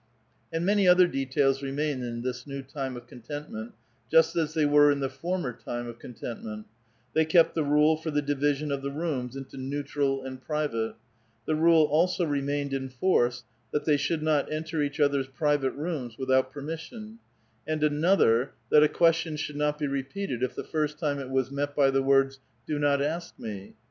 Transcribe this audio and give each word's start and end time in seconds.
And 0.51 0.65
many 0.65 0.87
other 0.87 1.05
details 1.05 1.61
remain 1.61 2.01
in 2.01 2.23
this 2.23 2.47
new 2.47 2.63
time 2.63 2.97
of 2.97 3.05
con 3.05 3.21
tentment 3.21 3.73
just 4.09 4.35
as 4.35 4.55
they 4.55 4.65
were 4.65 4.89
in 4.91 4.99
the 4.99 5.11
former 5.11 5.53
time 5.53 5.85
of 5.85 5.99
content 5.99 6.43
ment; 6.43 6.65
they 7.13 7.23
kept 7.23 7.53
the 7.53 7.63
rule 7.63 7.95
for 7.95 8.09
the 8.09 8.23
division 8.23 8.71
of 8.71 8.81
the 8.81 8.89
rooms 8.89 9.35
into 9.35 9.57
neutral 9.57 10.23
and 10.23 10.41
private; 10.41 10.95
the 11.45 11.53
rule 11.53 11.83
also 11.85 12.25
remained 12.25 12.73
in 12.73 12.89
force 12.89 13.43
that 13.71 13.85
they 13.85 13.95
should 13.95 14.23
not 14.23 14.51
enter 14.51 14.81
each 14.81 14.99
other's 14.99 15.27
private 15.27 15.73
rooms 15.73 16.17
without 16.17 16.51
per 16.51 16.61
mission; 16.61 17.19
and 17.67 17.83
another, 17.83 18.53
that 18.71 18.81
a 18.81 18.89
question 18.89 19.35
should 19.37 19.55
not 19.55 19.77
be 19.77 19.85
repeated 19.85 20.41
if 20.41 20.55
the 20.55 20.63
first 20.63 20.97
time 20.97 21.19
it 21.19 21.29
was 21.29 21.51
met 21.51 21.75
by 21.75 21.91
the 21.91 22.01
words,'' 22.01 22.39
Do 22.67 22.79
not 22.79 23.03
ask 23.03 23.37
me." 23.37 23.75